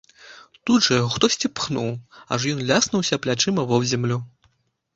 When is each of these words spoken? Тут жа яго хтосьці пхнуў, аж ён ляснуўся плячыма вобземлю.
Тут 0.69 0.85
жа 0.85 0.93
яго 1.01 1.09
хтосьці 1.15 1.51
пхнуў, 1.59 1.91
аж 2.37 2.49
ён 2.55 2.65
ляснуўся 2.73 3.21
плячыма 3.27 3.69
вобземлю. 3.73 4.21